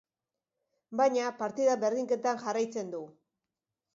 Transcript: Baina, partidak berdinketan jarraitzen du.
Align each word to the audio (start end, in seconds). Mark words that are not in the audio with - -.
Baina, 1.01 1.27
partidak 1.41 1.83
berdinketan 1.83 2.41
jarraitzen 2.45 2.91
du. 2.95 3.03